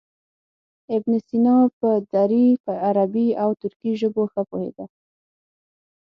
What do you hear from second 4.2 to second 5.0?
ښه پوهېده.